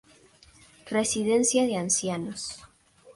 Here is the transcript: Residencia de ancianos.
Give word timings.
Residencia 0.89 1.67
de 1.67 1.75
ancianos. 1.75 2.57